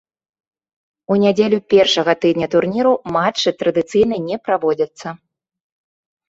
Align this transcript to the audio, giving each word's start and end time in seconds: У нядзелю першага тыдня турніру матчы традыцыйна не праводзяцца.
У 1.15 1.17
нядзелю 1.23 1.59
першага 1.73 2.15
тыдня 2.25 2.47
турніру 2.55 2.93
матчы 3.19 3.49
традыцыйна 3.61 4.15
не 4.27 4.37
праводзяцца. 4.49 5.07